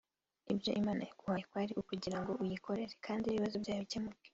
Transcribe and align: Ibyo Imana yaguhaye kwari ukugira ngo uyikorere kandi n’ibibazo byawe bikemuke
Ibyo 0.53 0.71
Imana 0.79 1.01
yaguhaye 1.07 1.43
kwari 1.49 1.73
ukugira 1.81 2.17
ngo 2.21 2.31
uyikorere 2.43 2.93
kandi 3.05 3.23
n’ibibazo 3.25 3.55
byawe 3.63 3.81
bikemuke 3.85 4.29